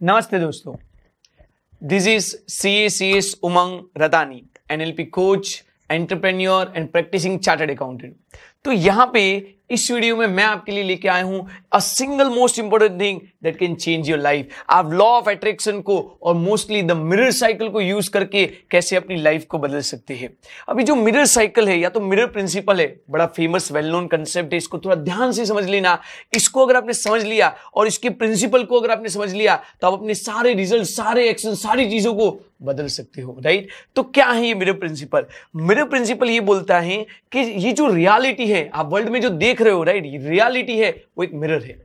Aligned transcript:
नमस्ते 0.00 0.38
दोस्तों। 0.38 0.74
This 1.82 2.06
is 2.06 2.26
C 2.48 2.70
A 2.70 2.88
C 2.88 3.06
S 3.12 3.32
Umang 3.44 4.02
Ratani 4.02 4.42
P 4.92 5.04
coach 5.04 5.64
entrepreneur 5.90 6.72
and 6.76 6.88
practicing 6.88 7.38
chartered 7.38 7.70
accountant 7.70 8.14
तो 8.64 8.72
यहाँ 8.72 9.10
पे 9.14 9.22
इस 9.70 9.90
वीडियो 9.90 10.16
में 10.16 10.26
मैं 10.26 10.44
आपके 10.44 10.72
लिए 10.72 10.82
लेके 10.84 11.08
आया 11.08 11.24
हूँ 11.24 11.46
a 11.72 11.78
single 11.78 12.28
most 12.30 12.58
important 12.58 13.00
thing 13.00 13.20
that 13.42 13.58
can 13.58 13.74
change 13.74 14.08
your 14.10 14.18
life 14.18 14.54
आप 14.70 14.92
लॉ 14.92 15.06
ऑफ़ 15.06 15.28
अट्रैक्शन 15.30 15.80
को 15.80 15.98
और 16.22 16.34
मोस्टली 16.34 16.82
द 16.82 16.92
मिरर 16.92 17.30
साइकिल 17.32 17.68
को 17.68 17.80
यूज़ 17.80 18.10
करके 18.10 18.44
कैसे 18.70 18.96
अपनी 18.96 19.16
लाइफ 19.16 19.44
को 19.44 19.58
बदल 19.58 19.80
सकते 19.80 20.14
हैं। 20.14 20.30
अभी 20.68 20.84
जो 20.84 20.94
मिरर 20.94 21.26
साइकिल 21.26 21.68
है, 21.68 21.78
या 21.78 21.88
तो 21.88 22.00
मिरर 22.00 22.26
प्रिंसिपल 22.28 22.80
है, 22.80 22.86
बड़ा 23.10 23.26
फ़ेमस 23.28 23.70
वेल 23.72 23.90
नोन 23.90 24.06
कंसेप्ट 24.06 24.52
है, 24.52 24.58
इसको 24.58 24.78
थोड़ा 24.78 24.96
ध्यान 24.96 25.32
से 25.32 25.46
समझ 25.46 25.64
लेना। 25.66 25.98
इसको 26.36 26.66
अगर 26.66 26.76
आपने 26.76 26.92
समझ 26.94 27.22
लिया 27.24 27.54
और 27.74 27.86
इसके 27.86 28.10
प्रिंसिपल 28.10 28.64
को 28.64 28.80
अगर 28.80 28.90
आपने 28.90 29.08
समझ 29.08 29.32
लिया 29.32 29.62
तो 29.80 29.86
आप 29.86 29.92
अपने 29.92 30.14
सारे 30.16 30.54
रिज़ल्ट 30.54 30.84
सारे 30.86 31.28
एक्शन 31.30 31.54
सारी 31.56 31.90
चीज़ों 31.90 32.14
को 32.14 32.38
बदल 32.62 32.86
सकते 32.88 33.22
हो 33.22 33.36
राइट 33.40 33.68
तो 33.96 34.02
क्या 34.04 34.26
है 34.26 34.46
ये 34.46 34.54
मिरर 34.54 34.72
प्रिंसिपल 34.74 35.26
मिरर 35.56 35.84
प्रिंसिपल 35.88 36.30
ये 36.30 36.40
बोलता 36.40 36.78
है 36.80 36.96
कि 37.32 37.38
ये 37.38 37.72
जो 37.72 37.86
रियलिटी 37.88 38.46
है, 38.46 38.68
आप 38.74 38.92
वर्ल्ड 38.92 39.08
में 39.08 39.20
जो 39.20 39.28
देख 39.30 39.57
रहे 39.62 39.72
हो 39.74 39.82
राइट 39.84 40.04
रियलिटी 40.24 40.78
है, 40.78 40.90
वो 41.18 41.24
एक 41.24 41.34
मिरर 41.34 41.62
है। 41.62 41.76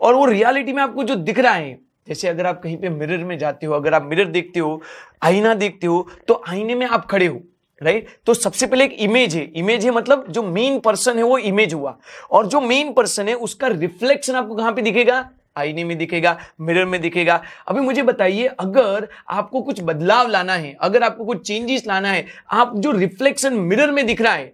और 0.00 0.14
वो 0.14 0.24
रियलिटी 0.26 0.72
में 0.72 0.82
आपको 0.82 1.04
जो 1.04 1.14
दिख 1.16 1.38
रहा 1.38 1.52
है, 1.52 1.78
जैसे 2.08 2.28
अगर 2.28 2.46
आप 2.46 2.62
कहीं 2.62 2.76
पे 2.76 2.88
मिरर 2.88 3.24
में 3.24 3.36
जाते 3.38 3.66
हो, 3.66 3.74
अगर 3.74 3.94
आप 3.94 4.02
मिरर 4.02 4.24
देखते 4.26 4.60
हो, 4.60 4.80
आईना 5.22 5.54
देखते 5.54 5.86
हो 5.86 6.06
तो 6.28 6.42
आईने 6.48 6.74
में 6.74 6.86
आप 6.86 7.06
खड़े 7.06 7.26
हो 7.26 7.40
राइट 7.80 8.08
तो 8.26 8.34
सबसे 8.34 8.66
पहले 8.66 8.84
एक 8.84 8.92
इमेज 9.00 9.34
है। 9.36 9.42
इमेज 9.52 9.84
है 9.84 9.90
मतलब 9.90 10.26
जो 10.30 10.42
मेन 10.42 10.78
पर्सन 10.80 11.16
है, 11.18 11.22
वो 11.22 11.38
इमेज 11.38 11.72
हुआ। 11.74 11.96
और 12.30 12.46
जो 12.46 12.60
मेन 12.60 12.92
पर्सन 12.92 13.28
है, 13.28 13.34
उसका 13.36 13.66
रिफ्लेक्शन 13.66 14.34
आपको 14.34 14.54
कहाँ 14.54 14.72
पे 14.72 14.82
दिखेगा? 14.82 15.28
आईने 15.56 15.84
में 15.84 15.96
दिखेगा 15.98 16.36
मिरर 16.60 16.84
में 16.84 17.00
दिखेगा। 17.00 17.40
अभी 17.68 17.80
मुझे 17.80 18.02
बताइए, 18.02 18.46
अगर 18.46 19.08
आपको 19.30 19.62
कुछ 19.62 19.80
बदलाव 19.82 20.28
लाना 20.28 20.54
है, 20.54 20.74
अगर 20.80 21.02
आपको 21.02 21.24
कुछ 21.24 21.46
चेंजेस 21.46 21.86
लाना 21.86 22.08
है, 22.08 22.24
आप 22.52 22.76
जो 22.76 22.90
रिफ्लेक्शन 22.90 23.54
मिरर 23.54 23.90
में 23.90 24.04
दिख 24.06 24.20
रहा 24.20 24.32
है 24.32 24.52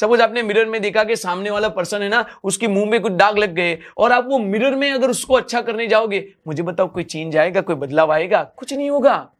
सपोज़ 0.00 0.22
आपने 0.22 0.42
मिरर 0.42 0.66
में 0.66 0.82
देखा 0.82 1.04
कि 1.04 1.16
सामने 1.16 1.50
वाला 1.50 1.68
पर्सन 1.68 2.02
है 2.02 2.08
ना, 2.08 2.26
उसके 2.44 2.68
मुँह 2.68 2.90
में 2.90 3.00
कुछ 3.00 3.12
दाग 3.12 3.38
लग 3.38 3.54
गए, 3.54 3.78
और 3.98 4.12
आप 4.12 4.26
वो 4.28 4.38
मिरर 4.38 4.74
में 4.74 4.92
अगर 4.92 5.10
उसको 5.10 5.34
अच्छा 5.34 5.60
करने 5.60 5.86
जाओगे, 5.86 6.32
मुझे 6.46 6.62
बताओ 6.62 6.88
कोई 6.88 7.02
चेंज 7.02 7.36
आएगा, 7.36 7.60
कोई 7.60 7.76
बदलाव 7.76 8.12
आएगा? 8.12 8.52
कुछ 8.56 8.74
नहीं 8.74 8.90
होगा। 8.90 9.30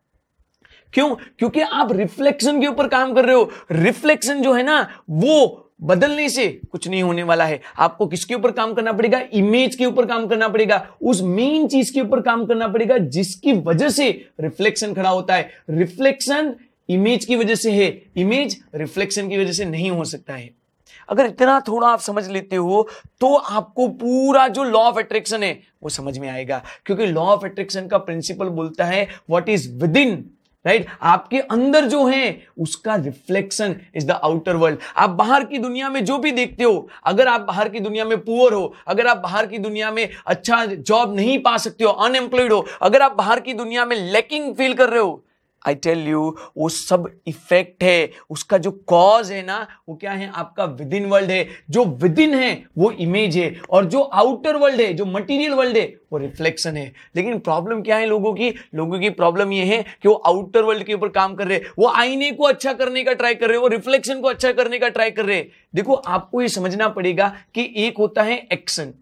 क्यों? 0.92 1.14
क्योंकि 1.14 1.60
आप 1.60 1.92
रिफ्लेक्शन 1.92 2.60
के 2.60 2.66
ऊपर 2.66 2.88
काम 2.88 3.14
कर 3.14 3.24
रहे 3.24 3.34
हो। 3.34 3.50
रिफ्लेक्शन 3.72 4.42
जो 4.42 4.52
है 4.52 4.62
ना, 4.62 4.88
वो 5.10 5.64
बदलने 5.82 6.28
से 6.28 6.60
कुछ 6.72 6.88
नहीं 6.88 7.02
होने 7.02 7.22
वाला 7.22 7.44
है। 7.44 7.60
आपको 7.78 8.06
किसके 8.06 8.34
ऊपर 8.34 8.50
काम 8.50 8.74
करना 8.74 8.92
पड़ेगा? 8.92 9.22
इमेज 9.32 9.74
के 9.74 9.86
ऊपर 9.86 10.06
काम 10.06 10.26
करना 10.26 10.48
पड़ेगा। 10.48 10.86
उस 11.02 11.22
मेन 11.22 11.68
चीज़ 11.68 11.94
के 11.94 12.00
ऊपर 12.00 12.20
काम 12.20 12.46
करना 12.46 12.68
पड़ेगा, 12.68 12.98
जिसकी 12.98 13.52
वजह 13.52 13.88
से 13.88 14.28
रिफ्लेक्शन 14.40 14.94
खड़ा 14.94 15.10
होता 15.10 15.34
है। 15.34 15.50
रिफ्लेक्शन 15.70 16.54
इमेज 16.88 17.24
की 17.24 17.36
वजह 17.36 17.54
से 17.54 17.72
है, 17.72 17.90
इमेज 18.16 18.60
रिफ्लेक्शन 18.74 19.28
की 19.28 19.38
वजह 19.38 19.52
से 19.52 19.64
नहीं 19.64 19.90
हो 19.90 20.04
सकता 20.04 20.34
है। 20.34 20.50
अगर 21.08 21.26
इतना 21.26 21.58
थोड़ा 21.60 21.88
आप 21.88 22.00
समझ 22.00 22.26
लेते 22.28 22.56
हो 22.56 22.86
तो 23.20 23.34
आपको 23.34 23.88
पूरा 23.90 24.46
जो 24.48 24.64
लॉ 24.64 24.80
ऑफ़ 24.80 24.98
अट्रैक्शन 24.98 25.42
है, 25.42 25.52
वो 25.82 25.88
समझ 25.88 26.18
में 26.18 26.28
आएगा। 26.28 26.62
क्योंकि 26.86 27.06
लॉ 27.06 27.22
ऑफ़ 27.24 27.44
अट्रैक्शन 27.44 27.86
का 27.88 27.98
प्रिंसिपल 27.98 28.48
बोलता 28.50 28.84
है 28.84 29.06
what 29.30 29.48
is 29.48 29.70
with 29.74 29.96
in 29.96 30.24
right 30.64 30.86
आपके 31.02 31.38
अंदर 31.40 31.84
जो 31.84 32.04
है, 32.06 32.40
उसका 32.58 32.94
reflection 32.96 33.76
is 33.96 34.06
the 34.06 34.10
outer 34.12 34.56
world 34.56 34.78
आप 34.96 35.10
बाहर 35.10 35.44
की 35.44 35.58
दुनिया 35.58 35.88
में 35.90 36.04
जो 36.04 36.18
भी 36.18 36.32
देखते 36.32 36.64
हो, 36.64 36.88
अगर 37.04 37.28
आप 37.28 37.40
बाहर 37.40 37.68
की 37.68 37.80
दुनिया 37.80 38.04
में 38.04 38.18
पुअर 38.20 38.52
हो, 38.52 38.74
अगर 38.86 39.06
आप 39.06 39.16
बाहर 39.18 39.46
की 39.46 39.58
दुनिया 39.58 39.90
में 39.90 40.08
अच्छा 40.26 40.64
जॉब 40.66 41.14
नहीं 41.16 41.38
पा 41.38 41.56
सकते 41.58 41.84
हो 41.84 41.90
अनएम्प्लॉयड 41.90 42.52
हो, 42.52 42.64
अगर 42.82 43.02
आप 43.02 43.16
बाहर 43.16 43.40
की 43.40 43.54
दुनिया 43.54 43.84
में 43.84 43.96
लैकिंग 44.12 44.54
फील 44.54 44.74
कर 44.74 44.90
रहे 44.90 45.00
हो 45.00 45.22
आई 45.68 45.74
टेल 45.74 46.06
यू 46.08 46.36
वो 46.56 46.68
सब 46.68 47.10
इफ़ेक्ट 47.26 47.82
है। 47.82 48.10
उसका 48.30 48.58
जो 48.58 48.70
कॉज 48.70 49.32
है 49.32 49.42
ना, 49.46 49.66
वो 49.88 49.94
क्या 49.94 50.12
है? 50.12 50.30
आपका 50.34 50.64
विद 50.64 50.94
इन 50.94 51.06
वर्ल्ड 51.06 51.30
है। 51.30 51.48
जो 51.70 51.84
विद 51.84 52.18
इन 52.18 52.34
है, 52.34 52.64
वो 52.78 52.90
इमेज 52.90 53.36
है। 53.36 53.60
और 53.70 53.84
जो 53.84 54.00
आउटर 54.00 54.56
वर्ल्ड 54.56 54.80
है, 54.80 54.92
जो 54.94 55.04
मटीरियल 55.04 55.52
वर्ल्ड 55.52 55.76
है, 55.76 55.94
वो 56.12 56.18
रिफ्लेक्शन 56.18 56.76
है। 56.76 56.92
लेकिन 57.16 57.38
प्रॉब्लम 57.38 57.82
क्या 57.82 57.96
है 57.96 58.06
लोगों 58.06 58.32
की? 58.34 58.54
लोगों 58.74 58.98
की 59.00 59.10
प्रॉब्लम 59.10 59.52
ये 59.52 59.64
है 59.64 59.82
कि 60.02 60.08
वो 60.08 60.14
आउटर 60.14 60.62
वर्ल्ड 60.62 60.84
के 60.84 60.94
ऊपर 60.94 61.08
काम 61.08 61.34
कर 61.34 61.48
रहे 61.48 61.58
हैं। 61.58 61.72
वो 61.78 61.88
आईने 61.88 62.30
को 62.32 62.44
अच्छा 62.44 62.72
करने 62.72 63.04
का 63.04 63.12
ट्राई 63.12 63.34
कर 63.34 63.46
रहे 63.46 63.56
हैं। 63.56 63.62
वो 63.62 63.68
रिफ्लेक्शन 63.68 64.20
को 64.20 64.28
अच्छा 64.28 64.52
करने 64.52 64.78
का 64.78 64.88
ट्राई 64.88 65.10
कर 65.10 65.24
रहे 65.24 65.36
हैं। 65.36 65.48
देखो, 65.74 65.94
आपको 65.94 66.42
ये 66.42 66.48
समझना 66.48 66.88
पड़ेगा 66.88 67.28
कि 67.54 67.72
एक 67.76 67.98
होता 67.98 68.22
है 68.22 68.46
एक्शन 68.52 68.94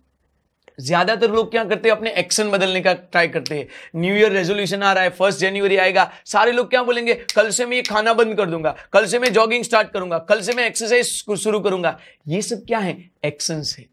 ज़्यादातर 0.78 1.30
लोग 1.30 1.50
क्या 1.50 1.64
करते 1.64 1.88
हैं, 1.88 1.96
अपने 1.96 2.10
एक्शन 2.12 2.50
बदलने 2.50 2.80
का 2.80 2.92
ट्राई 2.92 3.28
करते 3.28 3.58
हैं। 3.58 3.66
न्यू 3.96 4.14
ईयर 4.14 4.32
रेजोल्यूशन 4.32 4.82
आ 4.82 4.92
रहा 4.92 5.04
है 5.04 5.10
फ़र्स्ट 5.10 5.40
जनवरी 5.40 5.76
आएगा। 5.78 6.10
सारे 6.26 6.52
लोग 6.52 6.70
क्या 6.70 6.82
बोलेंगे, 6.82 7.14
कल 7.34 7.50
से 7.50 7.66
मैं 7.66 7.76
ये 7.76 7.82
खाना 7.82 8.12
बंद 8.14 8.36
कर 8.36 8.50
दूँगा, 8.50 8.74
कल 8.92 9.06
से 9.06 9.18
मैं 9.18 9.32
जॉगिंग 9.32 9.64
स्टार्ट 9.64 9.90
करूँगा, 9.92 10.18
कल 10.20 10.40
से 10.40 10.52
मैं 10.52 10.66
एक्सरसाइज 10.66 11.38
शुरू 11.38 11.60
करूँगा। 11.60 11.98
ये 12.28 12.42
सब 12.42 12.64
क्या 12.66 12.78
है? 12.78 12.96
एक्शन 13.24 13.62
से 13.62 13.86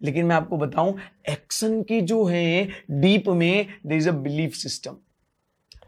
लेकिन 0.00 0.24
मैं 0.24 0.34
आपको 0.36 0.56
बताऊँ 0.56 0.94
एक्शन 1.28 1.82
की 1.82 2.00
जो 2.02 2.24
है 2.24 2.68
डीप 2.92 3.28
में 3.28 3.66
there 3.86 3.94
is 3.94 4.08
a 4.08 4.12
belief 4.12 4.54
system 4.54 4.96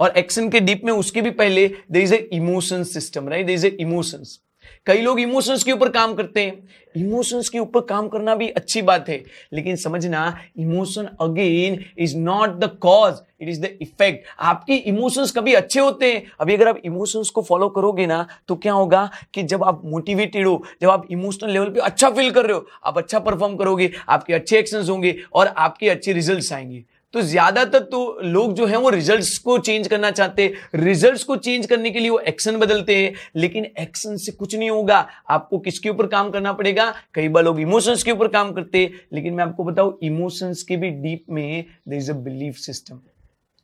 और 0.01 0.17
एक्शन 0.19 0.49
के 0.51 0.61
डीप 0.61 0.85
में 0.85 0.93
उसके 0.93 1.23
भी 1.23 1.31
पहले 1.33 1.67
there 1.69 1.99
is 1.99 2.15
a 2.15 2.19
emotion 2.33 2.85
system 2.85 3.29
right 3.29 3.47
there 3.47 3.53
is 3.53 3.67
a 3.67 3.77
emotions 3.81 4.39
कई 4.87 5.01
लोग 5.01 5.21
इमोशंस 5.21 5.65
के 5.65 5.73
ऊपर 5.73 5.89
काम 5.91 6.15
करते 6.15 6.41
हैं। 6.41 6.69
इमोशंस 6.95 7.49
के 7.49 7.59
ऊपर 7.59 7.81
काम 7.81 8.09
करना 8.09 8.35
भी 8.35 8.49
अच्छी 8.51 8.83
बात 8.83 9.09
है, 9.09 9.23
लेकिन 9.53 9.77
समझना 9.77 10.23
emotion 10.59 11.09
again 11.21 11.79
is 11.99 12.17
not 12.19 12.57
the 12.57 12.71
cause 12.81 13.21
it 13.43 13.49
is 13.49 13.61
the 13.61 13.69
effect 13.83 14.27
आपके 14.41 14.75
इमोशंस 14.75 15.33
कभी 15.33 15.55
अच्छे 15.55 15.81
होते 15.81 16.13
हैं। 16.13 16.23
अभी 16.41 16.55
अगर 16.55 16.69
आप 16.69 16.81
इमोशंस 16.85 17.31
को 17.31 17.43
फॉलो 17.43 17.69
करोगे 17.69 18.07
ना 18.07 18.27
तो 18.49 18.57
क्या 18.57 18.73
होगा 18.73 19.09
कि 19.35 19.43
जब 19.45 19.65
आप 19.65 19.83
मोटिवेटेड 19.85 20.47
हो, 20.47 20.63
जब 20.83 20.91
आप 20.91 21.07
इमोशनल 21.11 21.51
लेवल 21.51 21.71
पे 21.71 21.81
अच्छा 21.81 22.11
फील 22.11 22.31
कर 22.31 22.47
रहे 22.47 22.57
हो, 22.57 22.67
आप 22.85 22.99
अच्छा 22.99 23.19
परफॉर्म 23.21 23.57
करोगे, 23.57 23.91
आपके 24.09 24.35
अच्छे 24.35 24.59
एक्शंस 24.59 24.89
होंगे 24.89 25.17
और 25.33 25.47
आपके 25.49 25.89
अच्छे 25.89 26.13
रिज़ल्ट 26.13 26.53
आएँगे। 26.53 26.85
तो 27.15 27.21
ज़्यादातर 27.21 27.79
तो 27.83 28.19
लोग 28.23 28.53
जो 28.55 28.67
है 28.67 28.77
वो 28.77 28.91
रिजल्ट्स 28.91 29.39
को 29.39 29.59
चेंज 29.59 29.89
करना 29.89 30.11
चाहते 30.11 30.43
हैं। 30.43 30.81
रिजल्ट्स 30.81 31.25
को 31.25 31.37
चेंज 31.37 31.67
करने 31.67 31.91
के 31.91 32.01
लिए 32.01 32.11
वो 32.11 32.19
एक्शन 32.19 32.57
बदलते 32.57 32.97
हैं। 32.97 33.13
लेकिन 33.37 33.65
एक्शन 33.79 34.17
से 34.17 34.33
कुछ 34.33 34.55
नहीं 34.55 34.71
होगा। 34.71 35.07
आपको 35.31 35.59
किसके 35.59 35.89
ऊपर 35.89 36.07
काम 36.07 36.31
करना 36.31 36.53
पड़ेगा? 36.53 36.93
कई 37.15 37.29
बार 37.29 37.45
लोग 37.45 37.61
इमोशंस 37.61 38.03
के 38.03 38.13
ऊपर 38.13 38.29
काम 38.29 38.53
करते 38.53 38.79
हैं। 38.79 39.01
लेकिन 39.13 39.35
मैं 39.35 39.45
आपको 39.45 39.65
बताऊँ 39.65 39.99
इमोशंस 40.03 40.63
के 40.63 40.77
भी 40.77 40.91
डीप 40.91 41.25
में 41.31 41.65
there 41.89 41.97
is 41.97 42.11
a 42.11 42.15
belief 42.15 42.57
system 42.57 43.01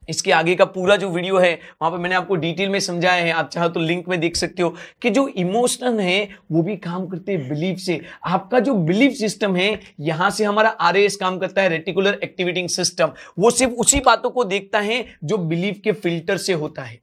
इसके 0.08 0.32
आगे 0.32 0.54
का 0.54 0.64
पूरा 0.64 0.96
जो 0.96 1.08
वीडियो 1.10 1.38
है, 1.38 1.52
वहाँ 1.82 1.90
पर 1.90 1.98
मैंने 1.98 2.14
आपको 2.14 2.36
डिटेल 2.36 2.68
में 2.68 2.78
समझाया 2.80 3.24
है। 3.24 3.30
आप 3.30 3.48
चाहो 3.48 3.68
तो 3.68 3.80
लिंक 3.80 4.08
में 4.08 4.18
देख 4.20 4.36
सकते 4.36 4.62
हो 4.62 4.74
कि 5.02 5.10
जो 5.10 5.26
इमोशनल 5.28 6.00
है, 6.00 6.28
वो 6.52 6.62
भी 6.62 6.76
काम 6.76 7.06
करते 7.06 7.32
हैं 7.32 7.48
बिलीफ 7.48 7.78
से। 7.78 8.00
आपका 8.26 8.58
जो 8.58 8.74
बिलीफ 8.74 9.12
सिस्टम 9.12 9.56
है, 9.56 9.80
यहाँ 10.00 10.30
से 10.30 10.44
हमारा 10.44 10.68
आर 10.70 10.94
काम 11.20 11.38
करता 11.38 11.62
है 11.62 11.68
रेटिकुलर 11.68 12.18
एक्टिवेटिंग 12.24 12.68
सिस्टम 12.68 13.12
वो 13.38 13.50
सिर्फ़ 13.50 13.72
उसी 13.72 14.00
बातों 14.00 14.30
को 14.30 14.44
देखता 14.44 14.80
है, 14.80 15.04
जो 15.24 15.38
बिलीफ 15.38 15.80
के 15.84 15.92
फ़िल्टर 15.92 16.36
से 16.36 16.52
होता 16.52 16.82
है। 16.82 16.98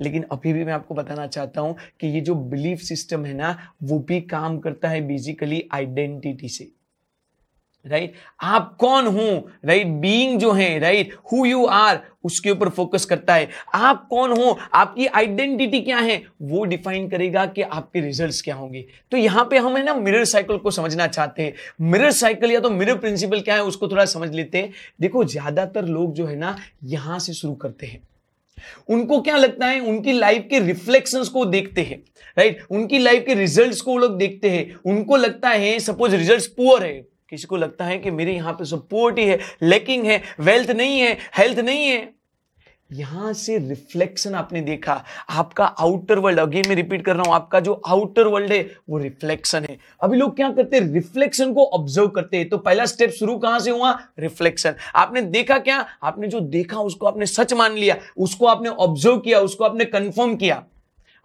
लेकिन 0.00 0.24
अभी 0.32 0.52
भी 0.52 0.64
मैं 0.64 0.72
आपको 0.72 0.94
बताना 0.94 1.26
चाहता 1.26 1.60
हु 1.60 1.72
कि 2.00 2.06
ये 2.06 2.20
जो 2.20 2.34
बिलीफ 2.34 2.78
सिस्टम 2.78 3.24
है 3.24 3.34
ना, 3.34 3.56
वो 3.82 3.98
भी 3.98 4.20
काम 4.20 4.58
करता 4.58 4.88
है 4.88 5.00
बेसिकली 5.00 5.62
आइडेंटिटी 5.72 6.48
से। 6.48 6.79
Right 7.84 8.02
right? 8.02 8.22
आप 8.40 8.76
कौन 8.80 9.06
हो 9.06 9.48
राइट? 9.64 9.86
बीइंग 9.86 10.38
जो 10.40 10.52
है 10.52 10.78
राइट 10.78 11.14
हु 11.32 11.44
यू 11.46 11.64
आर 11.66 12.00
उसके 12.24 12.50
ऊपर 12.50 12.68
फोकस 12.68 13.04
करता 13.04 13.34
है। 13.34 13.48
आप 13.74 14.06
कौन 14.10 14.32
हो, 14.32 14.58
आपकी 14.74 15.06
आइडेंटिटी 15.06 15.80
क्या 15.80 15.98
है, 15.98 16.20
वो 16.42 16.64
डिफाइन 16.64 17.08
करेगा 17.08 17.44
कि 17.46 17.62
आपके 17.62 18.00
रिजल्ट्स 18.00 18.40
क्या 18.42 18.54
होंगे। 18.54 18.84
तो 19.12 19.16
यहाँ 19.16 19.44
पे 19.44 19.58
हम 19.58 19.76
है 19.76 19.84
ना 19.84 19.94
मिरर 19.94 20.24
साइकिल 20.24 20.56
को 20.56 20.70
समझना 20.70 21.06
चाहते 21.06 21.42
हैं। 21.42 21.54
मिरर 21.82 22.10
साइकिल 22.12 22.50
या 22.50 22.60
तो 22.60 22.70
मिरर 22.70 22.98
प्रिंसिपल 22.98 23.40
क्या 23.40 23.54
है, 23.54 23.62
उसको 23.62 23.88
थोड़ा 23.88 24.04
समझ 24.06 24.30
लेते 24.30 24.58
हैं। 24.58 24.72
देखो, 25.00 25.24
ज़्यादातर 25.24 25.84
लोग 25.84 26.14
जो 26.14 26.26
है 26.26 26.36
ना, 26.36 26.56
यहाँ 26.84 27.18
से 27.18 27.32
शुरू 27.32 27.54
करते 27.54 27.86
हैं। 27.86 28.02
उनको 28.88 29.20
क्या 29.20 29.36
लगता 29.36 29.66
है, 29.66 29.80
उनकी 29.80 30.12
लाइफ 30.12 30.46
के 30.50 30.58
रिफ्लेक्शंस 30.58 31.28
को 31.28 31.44
देखते 31.46 31.82
हैं 31.82 32.02
राइट 32.36 32.60
उनकी 32.70 32.98
लाइफ 32.98 33.24
के 33.26 33.34
रिजल्ट्स 33.34 33.80
को 33.80 33.96
लोग 33.98 34.16
देखते 34.18 34.50
हैं। 34.50 34.74
उनको 34.86 35.16
लगता 35.16 35.48
है 35.48 35.78
सपोज़ 35.80 36.14
रिजल्ट्स 36.16 36.46
पुअर 36.46 36.82
है। 36.82 37.09
किसी 37.30 37.46
को 37.46 37.56
लगता 37.56 37.84
है 37.84 37.98
कि 37.98 38.10
मेरे 38.12 38.34
यहाँ 38.34 38.52
पे 38.52 38.64
सपोर्ट 38.66 39.18
ही 39.18 39.26
है 39.26 39.38
लेकिंग 39.62 40.06
है 40.06 40.22
वेल्थ 40.40 40.70
नहीं 40.72 41.00
है 41.00 41.16
हेल्थ 41.38 41.58
नहीं 41.60 41.86
है। 41.86 42.08
यहाँ 42.90 43.32
से 43.32 43.56
रिफ्लेक्शन 43.58 44.34
आपने 44.34 44.60
देखा, 44.60 44.94
आपका 45.30 45.64
आउटर 45.64 46.18
वर्ल्ड 46.18 46.40
अगेन 46.40 46.68
मैं 46.68 46.76
रिपीट 46.76 47.04
कर 47.04 47.16
रहा 47.16 47.22
हूँ, 47.26 47.34
आपका 47.34 47.60
जो 47.60 47.72
आउटर 47.86 48.26
वर्ल्ड 48.26 48.52
है, 48.52 48.62
वो 48.88 48.98
रिफ्लेक्शन 48.98 49.64
है। 49.64 49.76
अभी 50.02 50.16
लोग 50.16 50.34
क्या 50.36 50.50
करते 50.50 50.76
हैं 50.76 50.92
रिफ्लेक्शन 50.92 51.52
को 51.52 51.64
ऑब्ज़र्व 51.68 52.08
करते 52.08 52.36
हैं। 52.36 52.48
तो 52.48 52.58
पहला 52.58 52.86
स्टेप 52.86 53.10
शुरू 53.10 53.36
कहाँ 53.38 53.60
से 53.60 53.70
हुआ? 53.70 53.92
रिफ्लेक्शन 54.18 54.74
आपने 54.94 55.22
देखा 55.22 55.58
क्या? 55.60 55.84
आपने 56.02 56.28
जो 56.28 56.40
देखा, 56.40 56.80
उसको 56.80 57.06
आपने 57.06 57.26
सच 57.26 57.52
मान 57.52 57.74
लिया, 57.74 57.96
उसको 58.18 58.46
आपने 58.46 58.68
ऑब्ज़र्व 58.68 59.18
किया, 59.18 59.40
उसको 59.40 59.64
आपने 59.64 59.84
कंफर्म 59.86 60.36
किया। 60.36 60.62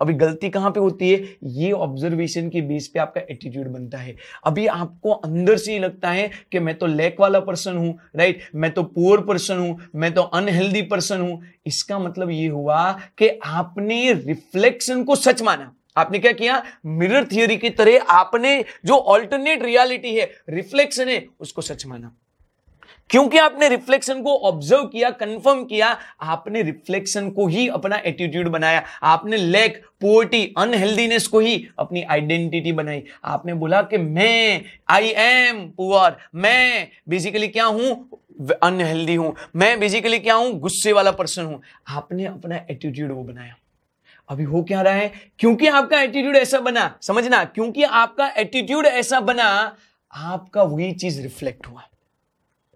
अभी 0.02 0.14
गलती 0.16 0.50
कहाँ 0.50 0.72
पे 0.72 0.80
होती 0.80 1.12
है? 1.12 1.24
ये 1.44 1.72
ऑब्जर्वेशन 1.72 2.50
के 2.50 2.62
बेस 2.64 2.88
पे 2.88 3.00
आपका 3.00 3.22
एटीट्यूड 3.24 3.68
बनता 3.68 3.98
है। 3.98 4.16
अभी 4.46 4.66
आपको 4.68 5.12
अंदर 5.12 5.58
से 5.58 5.72
ही 5.74 5.80
लगता 5.80 6.10
है 6.10 6.30
कि 6.52 6.60
मैं 6.60 6.78
तो 6.78 6.88
लैक 6.88 7.20
वाला 7.20 7.40
पर्सन 7.42 7.78
हूँ 7.78 7.98
राइट 8.16 8.42
मैं 8.56 8.72
तो 8.72 8.84
पुअर 8.86 9.22
पर्सन 9.22 9.58
हूँ, 9.58 9.80
मैं 9.96 10.14
तो 10.14 10.22
अनहेल्दी 10.22 10.82
पर्सन 10.84 11.22
हूँ। 11.22 11.42
इसका 11.66 12.00
मतलब 12.00 12.30
ये 12.32 12.48
हुआ 12.48 12.92
कि 13.18 13.30
आपने 13.46 14.12
रिफ्लेक्शन 14.16 15.04
को 15.04 15.16
सच 15.16 15.42
माना। 15.42 15.72
आपने 15.98 16.20
क्या 16.20 16.32
किया? 16.34 16.62
मिरर 16.86 17.26
थियोरी 17.26 17.58
की 17.58 17.70
तरह 17.72 18.06
आपने 18.12 18.64
जो 18.86 18.96
ऑल्टरनेट 18.96 19.64
रियलिटी 19.64 20.16
है 20.16 20.30
रिफ्लेक्शन 20.50 21.10
है, 21.10 21.26
उसको 21.40 21.62
सच 21.62 21.86
माना। 21.86 22.16
क्योंकि 23.10 23.38
आपने 23.38 23.70
रिफ्लेक्शन 23.70 24.22
को 24.22 24.36
ऑब्ज़र्व 24.38 24.84
किया 24.84 25.10
कंफर्म 25.10 25.64
किया, 25.66 25.98
आपने 26.22 26.62
रिफ्लेक्शन 26.62 27.30
को 27.30 27.48
ही 27.48 27.68
अपना 27.68 27.96
एटीट्यूड 27.96 28.48
बनाया, 28.48 28.84
आपने 29.04 29.38
लैक 29.38 29.86
पोर्टी 30.02 30.54
अनहेल्दीनेस 30.58 31.28
को 31.28 31.40
ही 31.40 31.68
अपनी 31.80 32.04
आइडेंटिटी 32.04 32.72
बनाई। 32.72 33.04
आपने 33.24 33.54
बोला 33.54 33.82
कि 33.82 33.98
मैं 33.98 34.62
आई 34.90 35.10
एम 35.10 35.68
पुअर 35.70 36.18
मैं 36.36 36.88
बेसिकली 37.10 37.48
क्या 37.48 37.66
हूँ? 37.66 38.10
अनहेल्दी 38.64 39.16
हूँ। 39.16 39.36
मैं 39.56 39.80
बेसिकली 39.80 40.20
क्या 40.20 40.36
हूँ? 40.36 40.52
गुस्से 40.60 40.92
वाला 40.94 41.12
पर्सन 41.12 41.46
हूँ। 41.46 41.62
आपने 41.88 42.26
अपना 42.26 42.56
एटीट्यूड 42.72 43.12
वो 43.12 43.24
बनाया। 43.24 43.56
अभी 44.30 44.44
हो 44.44 44.64
क्या 44.64 44.82
रहा 44.82 44.94
है? 44.94 45.12
क्योंकि 45.40 45.68
आपका 45.68 46.02
एटीट्यूड 46.02 46.36
ऐसा 46.36 46.60
बना, 46.60 46.96
समझना, 47.02 47.44
क्योंकि 47.44 47.84
आपका 47.84 48.28
एटीट्यूड 48.38 48.86
ऐसा 48.86 49.20
बना, 49.20 49.76
आपका 50.14 50.64
वही 50.64 50.92
चीज़ 50.92 51.22
रिफ्लेक्ट 51.22 51.68
हुआ। 51.68 51.84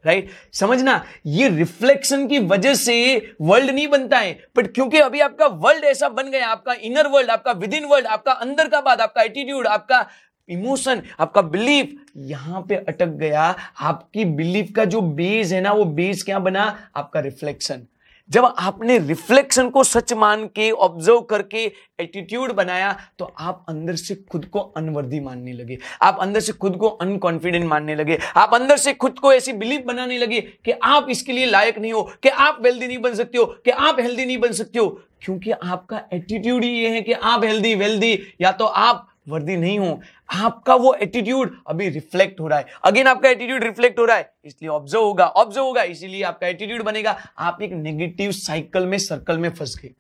Right 0.06 0.26
right? 0.26 0.56
समझना, 0.56 1.04
ये 1.26 1.50
रिफ्लेक्शन 1.50 2.28
की 2.28 2.40
वजह 2.40 2.74
से 2.76 2.96
वर्ल्ड 3.42 3.70
नहीं 3.70 3.88
बनता 3.88 4.20
है। 4.20 4.38
बट 4.58 4.74
क्योंकि 4.74 5.00
अभी 5.00 5.20
आपका 5.20 5.46
वर्ल्ड 5.46 5.84
ऐसा 5.84 6.10
बन 6.10 6.30
गया, 6.32 6.48
आपका 6.48 6.74
इनर 6.74 7.08
वर्ल्ड 7.08 7.30
आपका 7.30 7.52
विद 7.52 7.74
इन 7.74 7.86
वर्ल्ड 7.86 8.08
आपका 8.08 8.32
अंदर 8.32 8.68
का 8.68 8.82
बात, 8.82 9.02
आपका 9.02 9.22
एटीट्यूड 9.22 9.68
आपका 9.68 10.06
इमोशन 10.50 11.02
आपका 11.20 11.42
बिलीफ 11.42 11.96
यहाँ 12.18 12.62
पे 12.62 12.76
अटक 12.78 13.08
गया। 13.18 13.44
आपकी 13.82 14.26
बिलीफ 14.26 14.72
का 14.76 14.86
जो 14.86 15.02
बेस 15.02 15.52
है 15.52 15.62
ना, 15.62 15.72
वो 15.72 15.86
बेस 15.86 16.24
क्या 16.24 16.40
बना? 16.40 16.64
आपका 16.96 17.20
रिफ्लेक्शन 17.20 17.86
जब 18.30 18.46
आपने 18.46 18.98
रिफ्लेक्शन 18.98 19.70
को 19.70 19.84
सच 19.84 20.14
मान 20.14 20.46
के 20.46 20.70
ऑब्ज़र्व 20.72 21.22
करके 21.22 21.64
एटीट्यूड 22.00 22.52
बनाया 22.52 22.96
तो 23.20 23.26
आप 23.40 23.66
अंदर 23.70 23.96
से 23.96 24.16
खुद 24.32 24.46
को 24.46 24.60
अनवर्दी 24.60 25.20
मानने 25.20 25.54
लगे। 25.54 25.78
आप 26.02 26.18
अंदर 26.22 26.40
से 26.40 26.54
खुद 26.54 26.76
को 26.78 26.88
अनकॉन्फिडेंट 26.88 27.66
मानने 27.66 27.96
लगे। 27.96 28.18
आप 28.38 28.54
अंदर 28.54 28.78
से 28.78 28.94
खुद 28.94 29.20
को 29.20 29.34
ऐसी 29.34 29.54
बिलीव 29.54 29.84
बनाने 29.88 30.18
लगे 30.18 30.42
कि 30.66 30.72
आप 30.72 31.08
इसके 31.10 31.34
लिए 31.34 31.46
लायक 31.46 31.78
नहीं 31.80 31.94
हो, 31.94 32.02
कि 32.24 32.30
आप 32.30 32.60
वेल्दी 32.62 32.88
नहीं 32.88 32.98
बन 32.98 33.14
सकते 33.16 33.38
हो, 33.38 33.46
कि 33.46 33.72
आप 33.72 34.00
हेल्दी 34.00 34.26
नहीं 34.26 34.38
बन 34.38 34.52
सकते 34.52 34.80
हो। 34.80 34.88
क्योंकि 35.22 35.52
आपका 35.52 36.02
एटीट्यूड 36.14 36.64
ही 36.64 36.70
ये 36.72 36.90
है 36.90 37.02
कि 37.02 37.14
आप 37.14 37.44
हेल्दी 37.44 37.76
वेल्दी 37.76 38.20
या 38.42 38.52
तो 38.52 38.66
आप 38.66 39.08
वर्दी 39.30 39.56
नहीं 39.58 39.78
हो। 39.80 40.00
आपका 40.30 40.76
वो 40.76 40.94
एटीट्यूड 40.94 41.56
अभी 41.68 41.90
रिफ्लेक्ट 41.90 42.40
हो 42.40 42.48
रहा 42.48 42.60
है। 42.60 42.66
अगेन 42.84 43.08
आपका 43.08 43.30
एटीट्यूड 43.30 43.64
रिफ्लेक्ट 43.64 44.00
हो 44.00 44.06
रहा 44.06 44.18
है, 44.18 44.32
इसलिए 44.46 44.70
ऑब्ज़र्व 44.70 45.04
होगा 45.04 45.26
ऑब्ज़र्व 45.26 45.66
होगा, 45.66 45.84
इसीलिए 45.84 46.24
आपका 46.24 46.48
एटीट्यूड 46.48 46.84
बनेगा। 46.84 47.18
आप 47.38 47.62
एक 47.62 47.74
नेगेटिव 47.74 48.32
साइकिल 48.32 48.86
में 48.86 48.98
सर्कल 48.98 49.38
में 49.38 49.50
फंस 49.50 49.80
गए। 49.84 49.92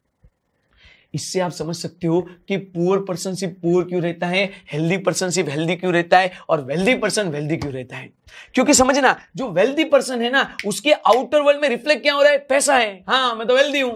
इससे 1.13 1.39
आप 1.39 1.51
समझ 1.51 1.75
सकते 1.75 2.07
हो 2.07 2.19
कि 2.47 2.57
पुअर 2.57 2.99
पर्सन 2.99 3.35
सिर्फ़ 3.35 3.53
पुअर 3.53 3.83
क्यों 3.83 4.01
रहता 4.01 4.27
है 4.27 4.43
हेल्दी 4.71 4.97
पर्सन 4.97 5.29
सिर्फ़ 5.29 5.49
हेल्दी 5.49 5.75
क्यों 5.75 5.93
रहता 5.93 6.17
है, 6.17 6.31
और 6.49 6.61
वेल्दी 6.61 6.95
पर्सन 6.95 7.27
वेल्दी 7.27 7.57
क्यों 7.57 7.73
रहता 7.73 7.97
है। 7.97 8.09
क्योंकि 8.53 8.73
समझना, 8.73 9.15
जो 9.35 9.49
वेल्दी 9.49 9.83
पर्सन 9.83 10.21
है 10.21 10.29
ना, 10.31 10.47
उसके 10.65 10.91
आउटर 10.91 11.41
वर्ल्ड 11.41 11.61
में 11.61 11.69
रिफ्लेक्ट 11.69 12.03
क्या 12.03 12.13
हो 12.13 12.21
रहा 12.21 12.31
है? 12.31 12.37
पैसा 12.39 12.77
है। 12.77 13.03
हाँ 13.07 13.35
मैं 13.35 13.47
तो 13.47 13.55
वेल्दी 13.55 13.79
हूँ। 13.79 13.93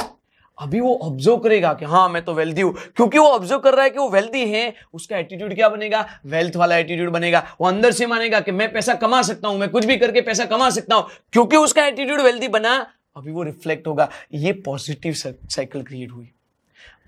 अभी 0.60 0.80
वो 0.80 0.96
ऑब्ज़र्व 0.96 1.38
करेगा 1.38 1.74
कि 1.74 1.86
हाँ 1.86 2.10
मैं 2.10 2.26
तो 2.26 2.34
वेल्दी 2.34 2.62
हूँ। 2.62 2.74
क्योंकि 2.74 3.18
वो 3.18 3.28
ऑब्ज़र्व 3.28 3.60
कर 3.60 3.74
रहा 3.74 3.84
है 3.84 3.90
कि 3.90 4.00
वो 4.00 4.10
वेल्दी 4.10 4.46
है, 4.46 4.74
उसका 4.94 5.18
एटीट्यूड 5.18 5.56
क्या 5.56 5.70
बनेगा? 5.70 6.06
वेल्थ 6.26 6.56
वाला 6.56 6.78
एटीट्यूड 6.78 7.10
बनेगा। 7.10 7.44
वो 7.62 7.68
अंदर 7.68 7.92
से 7.92 8.06
मानेगा 8.06 8.40
कि 8.40 8.52
मैं 8.52 8.74
पैसा 8.74 8.94
कमा 8.94 9.22
सकता 9.22 9.48
हूँ, 9.48 9.58
मैं 9.58 9.70
कुछ 9.70 9.86
भी 9.86 9.98
करके 9.98 10.22
पैसा 10.22 10.46
कमा 10.46 10.70
सकता 10.70 10.96
हूँ। 10.96 11.08
क्योंकि 11.34 11.58
उसका 11.58 11.86
एटीट्यूड 11.86 12.22
वेल्दी 12.22 12.48
बना, 12.48 12.76
अभी 13.16 13.32
वो 13.32 13.44
रिफ्लेक्ट 13.44 13.88
होगा, 13.88 14.10
ये 14.34 14.54
पॉजिटिव 14.54 15.14
साइकिल 15.14 15.84
क्रिएट 15.84 16.12
हुई। 16.12 16.30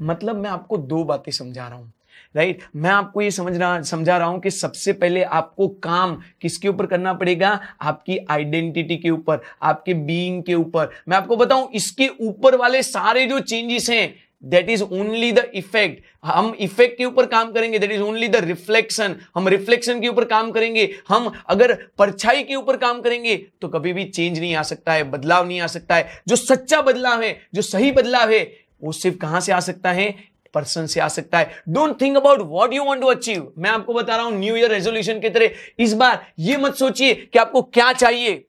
मतलब 0.02 0.36
मैं 0.36 0.50
आपको 0.50 0.78
दो 0.78 1.04
बातें 1.04 1.32
समझा 1.32 1.68
रहा 1.68 1.78
हूँ। 1.78 1.92
Right 2.36 2.56
right? 2.56 2.76
मैं 2.76 2.90
आपको 2.90 3.22
ये 3.22 3.32
समझ 3.32 3.56
रहा 3.58 3.82
समझा 3.84 4.18
रहा 4.18 4.28
हूँ 4.28 4.40
कि 4.40 4.52
सबसे 4.52 4.94
पहले 4.94 5.24
आपको 5.24 5.68
काम 5.68 6.16
किसके 6.42 6.68
ऊपर 6.68 6.86
करना 6.86 7.14
पड़ेगा? 7.14 7.60
आपकी 7.82 8.18
आइडेंटिटी 8.30 8.98
के 8.98 9.10
ऊपर, 9.10 9.40
आपके 9.64 9.94
बीइंग 9.94 10.44
के 10.44 10.54
ऊपर। 10.56 10.90
मैं 11.08 11.18
आपको 11.18 11.36
बताऊँ, 11.38 11.70
इसके 11.72 12.10
ऊपर 12.22 12.56
वाले 12.56 12.84
सारे 12.84 13.26
जो 13.26 13.40
चेंजेस 13.42 13.90
हैं 13.90 14.14
that 14.44 14.70
is 14.70 14.82
only 14.84 15.32
the 15.32 15.44
effect 15.56 16.04
हम 16.26 16.54
इफ़ेक्ट 16.60 16.98
के 16.98 17.06
ऊपर 17.06 17.26
काम 17.26 17.52
करेंगे 17.52 17.80
that 17.80 17.92
is 17.92 18.02
only 18.02 18.28
the 18.28 18.36
reflection 18.36 19.16
हम 19.36 19.48
रिफ्लेक्शन 19.48 20.02
के 20.02 20.08
ऊपर 20.08 20.26
काम 20.26 20.52
करेंगे। 20.52 20.90
हम 21.08 21.32
अगर 21.50 21.74
परछाई 21.98 22.44
के 22.44 22.56
ऊपर 22.56 22.78
काम 22.78 23.02
करेंगे 23.02 23.36
तो 23.62 23.68
कभी 23.68 23.94
भी 23.94 24.06
चेंज 24.06 24.40
नहीं 24.40 24.56
आ 24.56 24.62
सकता 24.64 24.94
है, 24.94 25.04
बदलाव 25.04 25.48
नहीं 25.48 25.60
आ 25.62 25.68
सकता 25.68 25.96
है। 25.96 26.22
जो 26.28 26.36
सच्चा 26.36 26.82
बदलाव 26.82 27.22
है, 27.22 27.38
जो 27.54 27.62
सही 27.62 27.92
बदलाव 27.92 28.32
है, 28.32 28.44
वो 28.84 28.92
सिर्फ़ 28.92 29.18
कहाँ 29.18 29.40
से 29.42 29.52
आ 29.52 29.60
सकता 29.62 29.92
है? 29.92 30.14
पर्सन 30.56 30.86
से 30.86 31.00
आ 31.00 31.08
सकता 31.10 31.38
है। 31.38 31.64
Don't 31.70 32.00
think 32.02 32.18
about 32.18 32.42
what 32.42 32.74
you 32.74 32.84
want 32.84 33.02
to 33.02 33.08
achieve 33.08 33.52
मैं 33.58 33.70
आपको 33.70 33.94
बता 33.94 34.16
रहा 34.16 34.26
हूँ 34.26 34.40
न्यू 34.40 34.56
ईयर 34.56 34.72
रेजोल्यूशन 34.72 35.20
की 35.20 35.30
तरह, 35.30 35.50
इस 35.80 35.94
बार 35.94 36.26
ये 36.40 36.58
मत 36.58 36.76
सोचिए 36.76 37.14
कि 37.14 37.40
आपको 37.40 37.62
क्या 37.62 37.94
चाहिए। 37.94 38.44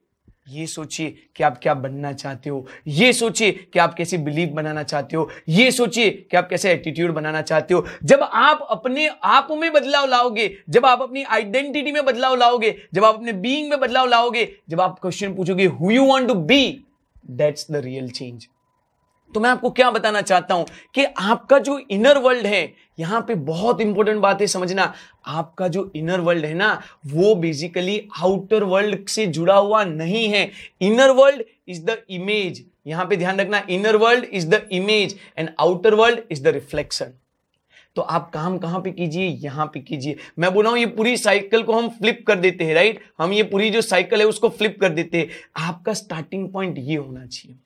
ये 0.49 0.67
सोचिए 0.67 1.15
कि 1.37 1.43
आप 1.45 1.59
क्या 1.63 1.73
बनना 1.75 2.13
चाहते 2.13 2.51
हो। 2.51 2.67
ये 2.89 3.13
सोचिए 3.13 3.53
कि 3.73 3.79
आप 3.79 3.95
कैसे 3.95 4.19
बिलीव 4.19 4.49
बनाना 4.49 4.83
चाहते 4.83 5.17
हो। 5.17 5.29
ये 5.49 5.71
सोचिए 5.71 6.11
कि 6.31 6.37
आप 6.37 6.49
कैसे 6.49 6.71
एटीट्यूड 6.73 7.11
बनाना 7.11 7.41
चाहते 7.43 7.75
हो। 7.75 7.85
जब 8.05 8.21
आप 8.23 8.67
अपने 8.71 9.09
आप 9.25 9.49
में 9.53 9.73
बदलाव 9.73 10.07
लाओगे, 10.07 10.51
जब 10.71 10.87
आप 10.87 11.03
अपनी 11.03 11.23
आइडेंटिटी 11.23 11.93
में 11.93 12.05
बदलाव 12.05 12.35
लाओगे, 12.35 12.75
जब 12.95 13.05
आप 13.05 13.15
अपने 13.15 13.33
बीइंग 13.33 13.71
में 13.71 13.79
बदलाव 13.81 14.07
लाओगे, 14.07 14.49
जब 14.69 14.81
आप 14.81 14.99
क्वेश्चन 14.99 15.35
पूछोगे 15.35 15.67
who 15.67 15.91
you 15.91 16.07
want 16.07 16.29
to 16.29 16.35
be 16.35 16.85
that's 17.31 17.71
the 17.71 17.83
real 17.85 18.11
change 18.11 18.47
तो 19.33 19.41
मैं 19.41 19.51
आपको 19.51 19.71
क्या 19.71 19.91
बताना 19.91 20.21
चाहता 20.23 20.55
हूँ 20.55 20.67
कि 20.95 21.05
आपका 21.05 21.59
जो 21.59 21.79
इनर 21.81 22.19
वर्ल्ड 22.19 22.47
है, 22.47 22.73
यहाँ 22.99 23.21
पे 23.21 23.35
बहुत 23.35 23.81
इंपॉर्टेंट 23.81 24.21
बात 24.21 24.41
है 24.41 24.47
समझना। 24.47 24.93
आपका 25.27 25.69
जो 25.69 25.91
इनर 25.97 26.21
वर्ल्ड 26.21 26.45
है 26.45 26.55
ना, 26.55 26.81
वो 27.07 27.35
बेसिकली 27.35 28.01
आउटर 28.23 28.65
वर्ल्ड 28.65 29.07
से 29.09 29.27
जुड़ा 29.29 29.57
हुआ 29.57 29.85
नहीं 29.85 30.27
है। 30.29 30.51
Inner 30.81 31.11
world 31.11 31.43
is 31.69 31.85
the 31.85 31.97
image 32.11 32.65
यहाँ 32.87 33.05
पे 33.07 33.17
ध्यान 33.17 33.41
रखना 33.41 33.63
inner 33.71 33.97
world 33.97 34.25
is 34.25 34.49
the 34.49 34.67
image 34.73 35.17
and 35.39 35.51
outer 35.61 35.95
world 35.95 36.21
is 36.31 36.43
the 36.43 36.55
reflection 36.55 37.13
तो 37.97 38.03
आप 38.03 38.31
काम 38.31 38.57
कहाँ 38.59 38.81
पे 38.81 38.91
कीजिए? 38.93 39.27
यहाँ 39.27 39.67
पे 39.67 39.81
कीजिए। 39.81 40.17
मैं 40.39 40.53
बोल 40.55 40.67
हूँ, 40.67 40.77
ये 40.79 40.87
पूरी 40.87 41.17
साइकिल 41.17 41.63
को 41.63 41.73
हम 41.73 41.89
फ्लिप 41.91 42.25
कर 42.27 42.39
देते 42.39 42.65
हैं 42.65 42.75
राइट 42.75 43.01
हम 43.19 43.33
ये 43.33 43.43
पूरी 43.45 43.71
जो 43.71 43.81
साइकिल 43.83 44.21
है, 44.21 44.27
उसको 44.27 44.49
फ्लिप 44.49 44.77
कर 44.81 44.89
देते 44.91 45.19
हैं। 45.19 45.29
आपका 45.69 45.93
स्टार्टिंग 45.95 46.49
पॉइंट 46.53 46.79
ये 46.79 46.97
होना 46.97 47.27
चाहिए। 47.27 47.59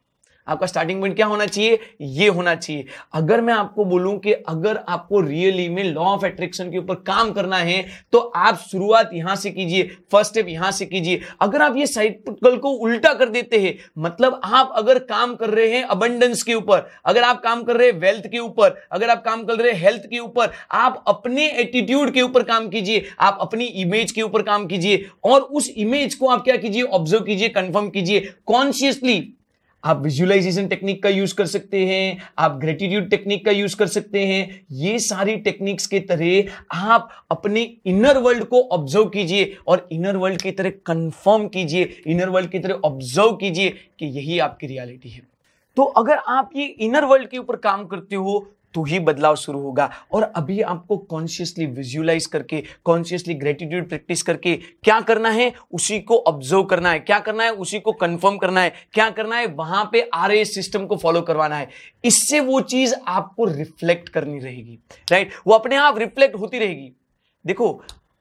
आपका 0.50 0.66
स्टार्टिंग 0.66 1.00
पॉइंट 1.00 1.16
क्या 1.16 1.26
होना 1.26 1.46
चाहिए? 1.46 1.78
ये 2.02 2.28
होना 2.28 2.54
चाहिए। 2.56 2.84
अगर 3.14 3.40
मैं 3.40 3.54
आपको 3.54 3.84
बोलूँ 3.84 4.18
कि 4.18 4.32
अगर 4.32 4.80
आपको 4.88 5.20
रियली 5.20 5.68
में 5.68 5.82
लॉ 5.84 6.04
ऑफ़ 6.04 6.26
एट्रैक्शन 6.26 6.70
के 6.70 6.78
ऊपर 6.78 6.94
काम 7.06 7.32
करना 7.32 7.56
है 7.58 7.84
तो 8.12 8.18
आप 8.18 8.58
शुरुआत 8.60 9.10
यहाँ 9.14 9.36
से 9.36 9.50
कीजिए 9.50 9.82
फ़र्स्ट 10.12 10.30
स्टेप 10.30 10.48
यहाँ 10.48 10.70
से 10.72 10.86
कीजिए। 10.86 11.20
अगर 11.40 11.62
आप 11.62 11.76
ये 11.76 11.86
साइकिल 11.86 12.56
को 12.56 12.70
उल्टा 12.70 13.12
कर 13.14 13.28
देते 13.30 13.58
हैं 13.58 13.74
मतलब 13.98 14.40
आप 14.44 14.72
अगर 14.76 14.98
काम 15.00 15.34
कर 15.36 15.50
रहे 15.50 15.68
हैं 15.68 15.82
अबंडेंस 15.84 16.42
के 16.42 16.54
ऊपर, 16.54 16.86
अगर 17.04 17.22
आप 17.22 17.42
काम 17.42 17.62
कर 17.62 17.76
रहे 17.76 17.90
हैं 17.90 17.98
वेल्थ 18.00 18.26
के 18.26 18.38
ऊपर, 18.38 18.76
अगर 18.92 19.10
आप 19.10 19.24
काम 19.24 19.44
कर 19.44 19.56
रहे 19.56 19.72
हैं 19.72 19.80
हेल्थ 19.80 20.06
के 20.06 20.18
ऊपर, 20.18 20.50
आप 20.72 21.02
अपने 21.08 21.48
एटीट्यूड 21.52 22.10
के 22.10 22.22
ऊपर 22.22 22.42
काम 22.44 22.68
कीजिए, 22.68 23.04
आप 23.20 23.38
अपनी 23.40 23.64
इमेज 23.64 24.12
के 24.12 24.22
ऊपर 24.22 24.42
काम 24.42 24.66
कीजिए, 24.66 25.04
और 25.24 25.40
उस 25.40 25.68
इमेज 25.70 26.14
को 26.14 26.28
आप 26.28 26.44
क्या 26.44 26.56
कीजिए 26.56 26.82
ऑब्ज़र्व 26.82 27.24
कीजिए 27.24 27.48
कंफर्म 27.50 27.88
कीजिए 27.90 28.32
कॉन्शियसली 28.46 29.18
आप 29.84 30.00
विजुअलाइजेशन 30.02 30.66
टेक्निक 30.68 31.02
का 31.02 31.08
यूज़ 31.08 31.34
कर 31.34 31.46
सकते 31.46 31.84
हैं, 31.86 32.22
आप 32.38 32.58
ग्रेटिट्यूड 32.60 33.08
टेक्निक 33.10 33.44
का 33.44 33.50
यूज़ 33.50 33.76
कर 33.76 33.86
सकते 33.86 34.24
हैं। 34.26 34.60
ये 34.72 34.98
सारी 34.98 35.36
टेक्निक्स 35.38 35.86
के 35.86 36.00
तरह 36.00 36.78
आप 36.88 37.08
अपने 37.30 37.62
इनर 37.86 38.18
वर्ल्ड 38.18 38.44
को 38.44 38.62
ऑब्ज़र्व 38.62 39.08
कीजिए 39.08 39.56
और 39.66 39.88
इनर 39.92 40.16
वर्ल्ड 40.16 40.42
की 40.42 40.50
तरह 40.50 40.70
कंफर्म 40.86 41.48
कीजिए 41.48 42.02
इनर 42.06 42.28
वर्ल्ड 42.28 42.50
की 42.50 42.58
तरह 42.58 42.80
ऑब्ज़र्व 42.84 43.36
कीजिए 43.36 43.70
कि 43.98 44.06
यही 44.08 44.38
आपकी 44.38 44.66
रियलिटी 44.66 45.08
है। 45.08 45.22
तो 45.76 45.82
अगर 45.82 46.18
आप 46.28 46.50
ये 46.56 46.64
इनर 46.64 47.04
वर्ल्ड 47.04 47.28
के 47.28 47.38
ऊपर 47.38 47.56
काम 47.58 47.84
करते 47.86 48.16
हो 48.16 48.38
तो 48.74 48.84
ही 48.84 48.98
बदलाव 49.00 49.36
शुरू 49.36 49.60
होगा। 49.60 49.90
और 50.12 50.22
अभी 50.22 50.60
आपको 50.62 50.96
कॉन्शियसली 50.96 51.66
विजुअलाइज 51.66 52.26
करके 52.26 52.62
कॉन्शियसली 52.84 53.34
ग्रेटिट्यूड 53.34 53.88
प्रैक्टिस 53.88 54.22
करके 54.22 54.56
क्या 54.56 55.00
करना 55.00 55.30
है, 55.30 55.52
उसी 55.72 56.00
को 56.00 56.18
ऑब्ज़र्व 56.18 56.62
करना 56.64 56.90
है। 56.90 56.98
क्या 57.00 57.18
करना 57.18 57.44
है, 57.44 57.50
उसी 57.52 57.80
को 57.80 57.92
कंफर्म 57.92 58.36
करना 58.36 58.60
है। 58.60 58.72
क्या 58.94 59.08
करना 59.10 59.36
है, 59.36 59.46
वहाँ 59.46 59.88
पे 59.92 60.08
आर 60.14 60.34
सिस्टम 60.44 60.86
को 60.86 60.96
फॉलो 60.96 61.20
करवाना 61.20 61.56
है। 61.56 61.68
इससे 62.04 62.40
वो 62.40 62.60
चीज़ 62.62 62.94
आपको 63.08 63.44
रिफ्लेक्ट 63.46 64.08
करनी 64.08 64.38
रहेगी 64.38 64.78
राइट 65.10 65.30
वो 65.46 65.54
अपने 65.54 65.76
आप 65.76 65.98
रिफ्लेक्ट 65.98 66.36
होती 66.36 66.58
रहेगी। 66.58 66.92
देखो 67.44 67.72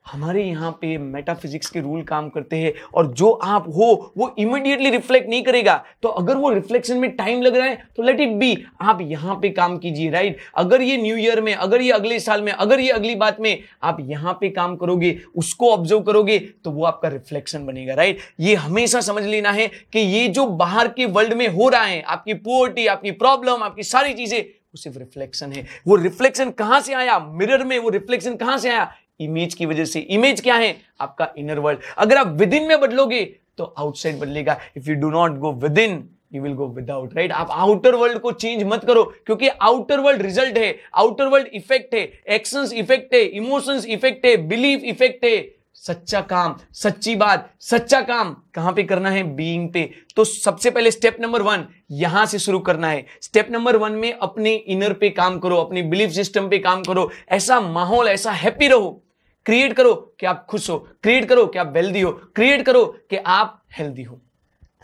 हमारे 0.06 0.42
यहाँ 0.44 0.70
पे 0.80 0.96
मेटाफिजिक्स 0.98 1.70
के 1.70 1.80
रूल 1.80 2.02
काम 2.02 2.28
करते 2.28 2.56
हैं 2.56 2.72
और 2.94 3.12
जो 3.14 3.30
आप 3.30 3.66
हो, 3.68 4.12
वो 4.18 4.34
इमीडिएटली 4.38 4.90
रिफ्लेक्ट 4.90 5.28
नहीं 5.28 5.42
करेगा। 5.42 5.74
तो 6.02 6.08
अगर 6.10 6.36
वो 6.36 6.50
रिफ्लेक्शन 6.50 6.98
में 6.98 7.10
टाइम 7.16 7.42
लग 7.42 7.56
रहा 7.56 7.66
है 7.66 7.78
तो 7.96 8.02
लेट 8.02 8.20
इट 8.20 8.30
बी 8.30 8.56
आप 8.82 9.00
यहाँ 9.02 9.34
पे 9.42 9.50
काम 9.50 9.76
कीजिए 9.78 10.10
राइट 10.10 10.38
अगर 10.56 10.82
ये 10.82 10.96
न्यू 10.96 11.16
ईयर 11.16 11.40
में, 11.40 11.54
अगर 11.54 11.82
ये 11.82 11.90
अगले 11.92 12.18
साल 12.20 12.42
में, 12.42 12.52
अगर 12.52 12.80
ये 12.80 12.90
अगली 12.90 13.14
बात 13.14 13.40
में 13.40 13.58
आप 13.82 13.96
यहाँ 14.00 14.36
पे 14.40 14.48
काम 14.50 14.76
करोगे, 14.76 15.16
उसको 15.36 15.70
ऑब्ज़र्व 15.72 16.00
करोगे 16.02 16.38
तो 16.64 16.70
वो 16.70 16.84
आपका 16.84 17.08
रिफ्लेक्शन 17.08 17.66
बनेगा 17.66 17.94
राइट 17.94 18.18
ये 18.40 18.54
हमेशा 18.56 19.00
समझ 19.02 19.24
लेना 19.24 19.50
है 19.52 19.66
कि 19.92 20.00
ये 20.00 20.26
जो 20.28 20.46
बाहर 20.46 20.88
के 20.88 21.06
वर्ल्ड 21.06 21.32
में 21.32 21.46
हो 21.48 21.68
रहा 21.68 21.82
है, 21.82 22.00
आपकी 22.02 22.34
पोवर्टी 22.34 22.86
आपकी 22.88 23.10
प्रॉब्लम 23.12 23.62
आपकी 23.62 23.82
सारी 23.84 24.14
चीज़ें, 24.14 24.40
वो 24.40 24.76
सिर्फ़ 24.76 24.98
रिफ्लेक्शन 24.98 25.52
है। 25.52 25.66
वो 25.86 25.96
रिफ्लेक्शन 25.98 26.50
कहाँ 26.52 26.80
से 26.80 26.94
आया? 26.94 27.18
मिरर 27.20 27.64
में 27.64 27.78
वो 27.78 27.88
रिफ्लेक्शन 27.90 28.36
कहाँ 28.36 28.58
से 28.58 28.70
आया? 28.70 28.92
इमेज 29.20 29.54
की 29.54 29.66
वजह 29.66 29.84
से। 29.84 30.00
इमेज 30.00 30.40
क्या 30.40 30.54
है? 30.54 30.76
आपका 31.00 31.32
इनर 31.38 31.58
वर्ल्ड 31.58 31.80
अगर 31.98 32.16
आप 32.16 32.36
विद 32.38 32.54
इन 32.54 32.68
में 32.68 32.80
बदलोगे 32.80 33.24
तो 33.58 33.74
आउटसाइड 33.78 34.18
बदलेगा। 34.18 34.58
If 34.76 34.88
you 34.90 34.94
do 34.96 35.10
not 35.10 35.38
go 35.38 35.52
within 35.78 36.02
you 36.34 36.42
will 36.42 36.52
go 36.54 36.66
without 36.68 37.14
right 37.16 37.32
आप 37.32 37.50
आउटर 37.50 37.94
वर्ल्ड 37.94 38.18
को 38.18 38.32
चेंज 38.32 38.62
मत 38.64 38.84
करो, 38.84 39.04
क्योंकि 39.26 39.48
आउटर 39.48 40.00
वर्ल्ड 40.00 40.22
रिज़ल्ट 40.22 40.58
है। 40.58 40.74
आउटर 40.96 41.26
वर्ल्ड 41.26 41.48
इफ़ेक्ट 41.54 41.94
है। 41.94 42.00
एक्शंस 42.28 42.72
इफ़ेक्ट 42.72 43.14
है। 43.14 43.22
इमोशंस 43.22 43.86
इफ़ेक्ट 43.86 44.26
है। 44.26 44.36
बिलीफ 44.48 44.84
इफ़ेक्ट 44.84 45.24
है। 45.24 45.48
सच्चा 45.76 46.20
काम, 46.20 46.56
सच्ची 46.72 47.14
बात, 47.16 47.48
सच्चा 47.60 48.00
काम 48.00 48.34
कहाँ 48.54 48.72
पे 48.72 48.82
करना 48.82 49.10
है? 49.10 49.22
बीइंग 49.34 49.68
पे। 49.68 49.88
तो 50.16 50.24
सबसे 50.24 50.70
पहले 50.70 50.90
स्टेप 50.90 51.16
नंबर 51.20 51.42
वन 51.42 51.66
यहाँ 51.90 52.24
से 52.26 52.38
शुरू 52.38 52.58
करना 52.60 52.88
है। 52.88 53.04
स्टेप 53.22 53.50
नंबर 53.50 53.76
वन 53.76 53.92
में 53.92 54.12
अपने 54.12 54.54
इनर 54.54 54.92
पे 54.92 55.10
काम 55.10 55.38
करो, 55.38 55.56
अपने 55.56 55.82
बिलीफ 55.82 56.10
सिस्टम 56.10 56.48
पे 56.48 56.58
काम 56.58 56.82
करो। 56.82 57.10
ऐसा 57.30 57.60
माहौल, 57.60 58.08
ऐसा 58.08 58.32
हैप्पी 58.32 58.68
रहो। 58.68 59.02
क्रिएट 59.46 59.72
करो 59.72 59.94
कि 60.20 60.26
आप 60.26 60.44
खुश 60.50 60.68
हो। 60.70 60.78
क्रिएट 61.02 61.28
करो 61.28 61.46
कि 61.46 61.58
आप 61.58 61.72
वेल्दी 61.74 62.00
हो। 62.00 62.10
क्रिएट 62.36 62.64
करो 62.66 62.84
कि 63.10 63.16
आप 63.16 63.62
हेल्दी 63.78 64.02
हो। 64.02 64.20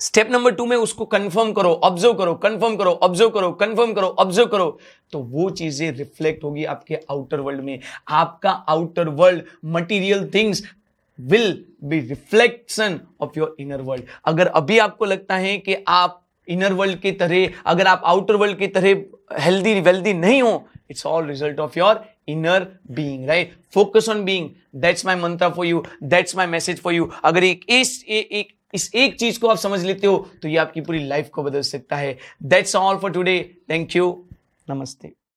स्टेप 0.01 0.31
नंबर 0.31 0.55
टू 0.55 0.65
में 0.67 0.77
उसको 0.77 1.05
कंफर्म 1.07 1.53
करो 1.53 1.73
ऑब्ज़र्व 1.85 2.15
करो 2.15 2.35
कंफर्म 2.37 2.77
करो 2.77 2.91
ऑब्ज़र्व 3.03 3.31
करो 3.31 3.51
कंफर्म 3.53 3.93
करो 3.93 4.07
ऑब्ज़र्व 4.19 4.47
करो। 4.47 4.79
तो 5.13 5.19
वो 5.21 5.49
चीज़ें 5.51 5.91
रिफ्लेक्ट 5.93 6.45
होगी 6.45 6.65
आपके 6.65 6.99
आउटर 7.11 7.41
वर्ल्ड 7.41 7.61
में। 7.61 7.79
आपका 8.09 8.51
outer 8.51 9.09
world 9.11 9.43
material 9.67 10.31
things 10.35 10.63
will 11.19 11.65
be 11.85 12.01
reflection 12.01 13.01
of 13.21 13.39
your 13.39 13.55
inner 13.61 13.81
world 13.81 14.05
अगर 14.25 14.47
अभी 14.49 14.79
आपको 14.79 15.05
लगता 15.05 15.37
है 15.37 15.57
कि 15.59 15.77
आप 15.89 16.23
इनर 16.49 16.73
वर्ल्ड 16.73 16.99
की 17.01 17.13
तरह, 17.13 17.49
अगर 17.67 17.87
आप 17.87 18.03
आउटर 18.05 18.37
वर्ल्ड 18.37 18.59
की 18.59 18.67
तरह 18.69 19.41
हेल्दी 19.41 19.81
वेल्दी 19.81 20.13
नहीं 20.15 20.43
हो 20.43 20.67
it's 20.91 21.07
all 21.07 21.27
result 21.27 21.61
of 21.61 21.79
your 21.79 22.05
inner 22.29 22.67
being 22.91 23.27
right 23.29 23.55
focus 23.75 24.09
on 24.09 24.25
being 24.25 24.51
that's 24.77 25.07
my 25.07 25.17
मंत्र 25.17 25.49
for 25.49 25.67
you 25.67 25.83
that's 26.03 26.37
my 26.37 26.47
message 26.47 26.81
for 26.81 26.95
you 26.95 27.11
अगर 27.25 27.45
एक 27.45 27.65
इस 27.71 28.03
एक 28.05 28.55
इस 28.75 28.91
एक 28.95 29.19
चीज़ 29.21 29.39
को 29.41 29.49
आप 29.49 29.57
समझ 29.57 29.85
लेते 29.85 30.07
हो 30.07 30.17
तो 30.43 30.49
ये 30.49 30.57
आपकी 30.57 30.81
पूरी 30.81 31.07
लाइफ 31.09 31.29
को 31.29 31.43
बदल 31.43 31.61
सकता 31.63 31.97
है. 31.97 32.17
That's 32.43 32.77
all 32.77 32.97
for 32.99 33.13
today 33.13 33.39
thank 33.71 33.97
you 33.97 34.11
नमस्ते. 34.71 35.13